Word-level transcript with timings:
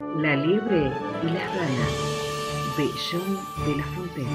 La 0.00 0.34
liebre 0.34 0.90
y 1.22 1.26
las 1.26 1.54
ranas 1.54 1.90
de 2.78 2.84
de 3.66 3.76
la 3.76 3.84
Fontaine. 3.94 4.30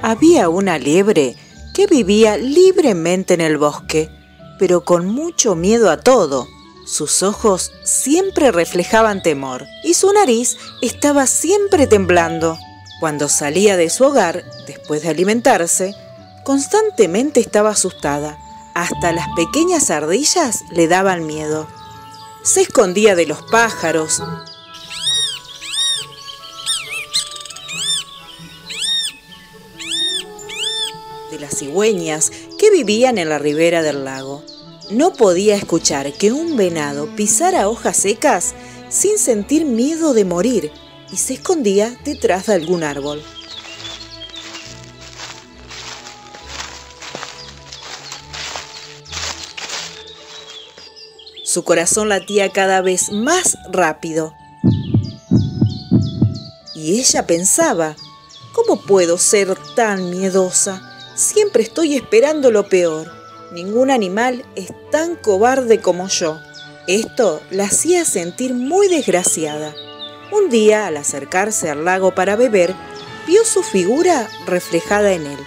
Había 0.00 0.48
una 0.48 0.78
liebre 0.78 1.36
que 1.74 1.86
vivía 1.86 2.38
libremente 2.38 3.34
en 3.34 3.42
el 3.42 3.58
bosque, 3.58 4.08
pero 4.58 4.86
con 4.86 5.06
mucho 5.06 5.54
miedo 5.54 5.90
a 5.90 5.98
todo. 5.98 6.48
Sus 6.86 7.22
ojos 7.22 7.72
siempre 7.84 8.50
reflejaban 8.50 9.22
temor 9.22 9.66
y 9.84 9.92
su 9.92 10.10
nariz 10.10 10.56
estaba 10.80 11.26
siempre 11.26 11.86
temblando. 11.86 12.56
Cuando 13.00 13.28
salía 13.28 13.76
de 13.76 13.90
su 13.90 14.04
hogar, 14.04 14.44
después 14.66 15.02
de 15.02 15.10
alimentarse, 15.10 15.94
constantemente 16.42 17.40
estaba 17.40 17.68
asustada 17.70 18.38
hasta 18.78 19.12
las 19.12 19.26
pequeñas 19.34 19.90
ardillas 19.90 20.64
le 20.70 20.86
daban 20.86 21.26
miedo. 21.26 21.66
Se 22.44 22.60
escondía 22.60 23.16
de 23.16 23.26
los 23.26 23.42
pájaros, 23.42 24.22
de 31.32 31.40
las 31.40 31.58
cigüeñas 31.58 32.30
que 32.56 32.70
vivían 32.70 33.18
en 33.18 33.28
la 33.28 33.38
ribera 33.40 33.82
del 33.82 34.04
lago. 34.04 34.44
No 34.92 35.12
podía 35.12 35.56
escuchar 35.56 36.12
que 36.12 36.30
un 36.30 36.56
venado 36.56 37.16
pisara 37.16 37.68
hojas 37.68 37.96
secas 37.96 38.54
sin 38.88 39.18
sentir 39.18 39.64
miedo 39.64 40.14
de 40.14 40.24
morir 40.24 40.70
y 41.10 41.16
se 41.16 41.34
escondía 41.34 41.98
detrás 42.04 42.46
de 42.46 42.54
algún 42.54 42.84
árbol. 42.84 43.24
Su 51.48 51.64
corazón 51.64 52.10
latía 52.10 52.52
cada 52.52 52.82
vez 52.82 53.10
más 53.10 53.56
rápido. 53.70 54.34
Y 56.74 57.00
ella 57.00 57.26
pensaba, 57.26 57.96
¿cómo 58.52 58.82
puedo 58.82 59.16
ser 59.16 59.56
tan 59.74 60.10
miedosa? 60.10 60.82
Siempre 61.14 61.62
estoy 61.62 61.96
esperando 61.96 62.50
lo 62.50 62.68
peor. 62.68 63.10
Ningún 63.50 63.90
animal 63.90 64.44
es 64.56 64.68
tan 64.90 65.16
cobarde 65.16 65.80
como 65.80 66.08
yo. 66.08 66.38
Esto 66.86 67.40
la 67.50 67.64
hacía 67.64 68.04
sentir 68.04 68.52
muy 68.52 68.88
desgraciada. 68.88 69.74
Un 70.30 70.50
día, 70.50 70.86
al 70.86 70.98
acercarse 70.98 71.70
al 71.70 71.86
lago 71.86 72.14
para 72.14 72.36
beber, 72.36 72.74
vio 73.26 73.42
su 73.46 73.62
figura 73.62 74.28
reflejada 74.44 75.12
en 75.12 75.26
él 75.26 75.38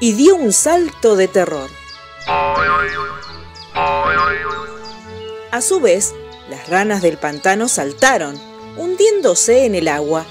y 0.00 0.12
dio 0.12 0.36
un 0.36 0.54
salto 0.54 1.16
de 1.16 1.28
terror. 1.28 1.68
A 5.54 5.60
su 5.60 5.78
vez, 5.78 6.12
las 6.50 6.68
ranas 6.68 7.00
del 7.00 7.16
pantano 7.16 7.68
saltaron, 7.68 8.36
hundiéndose 8.76 9.66
en 9.66 9.76
el 9.76 9.86
agua. 9.86 10.26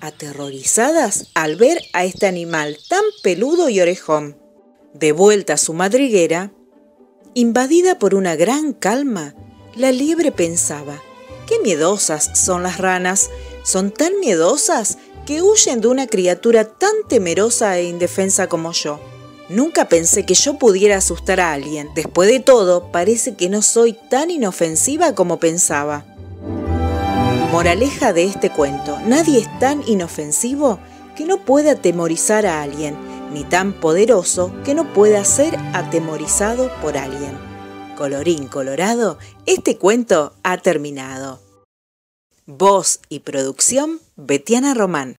Aterrorizadas 0.00 1.26
al 1.34 1.56
ver 1.56 1.82
a 1.92 2.04
este 2.04 2.28
animal 2.28 2.78
tan 2.88 3.02
peludo 3.24 3.68
y 3.68 3.80
orejón. 3.80 4.38
De 4.92 5.10
vuelta 5.10 5.54
a 5.54 5.58
su 5.58 5.74
madriguera, 5.74 6.52
invadida 7.34 7.98
por 7.98 8.14
una 8.14 8.36
gran 8.36 8.74
calma, 8.74 9.34
la 9.74 9.90
liebre 9.90 10.30
pensaba, 10.30 11.02
qué 11.48 11.58
miedosas 11.58 12.30
son 12.38 12.62
las 12.62 12.78
ranas, 12.78 13.28
son 13.64 13.90
tan 13.90 14.20
miedosas 14.20 14.98
que 15.26 15.42
huyen 15.42 15.80
de 15.80 15.88
una 15.88 16.06
criatura 16.06 16.62
tan 16.62 16.94
temerosa 17.08 17.76
e 17.76 17.86
indefensa 17.86 18.46
como 18.46 18.70
yo. 18.70 19.00
Nunca 19.48 19.88
pensé 19.88 20.24
que 20.24 20.34
yo 20.34 20.58
pudiera 20.58 20.96
asustar 20.96 21.38
a 21.40 21.52
alguien. 21.52 21.90
Después 21.94 22.28
de 22.28 22.40
todo, 22.40 22.90
parece 22.90 23.34
que 23.34 23.48
no 23.48 23.60
soy 23.60 23.92
tan 23.92 24.30
inofensiva 24.30 25.14
como 25.14 25.38
pensaba. 25.38 26.04
Moraleja 27.52 28.12
de 28.12 28.24
este 28.24 28.50
cuento, 28.50 28.98
nadie 29.06 29.38
es 29.38 29.58
tan 29.60 29.86
inofensivo 29.86 30.80
que 31.14 31.24
no 31.24 31.44
pueda 31.44 31.72
atemorizar 31.72 32.46
a 32.46 32.62
alguien, 32.62 32.96
ni 33.32 33.44
tan 33.44 33.72
poderoso 33.80 34.52
que 34.64 34.74
no 34.74 34.92
pueda 34.92 35.24
ser 35.24 35.56
atemorizado 35.72 36.70
por 36.80 36.96
alguien. 36.96 37.38
Colorín 37.96 38.48
colorado, 38.48 39.18
este 39.46 39.76
cuento 39.76 40.32
ha 40.42 40.56
terminado. 40.58 41.40
Voz 42.46 43.00
y 43.08 43.20
producción, 43.20 44.00
Betiana 44.16 44.74
Román. 44.74 45.12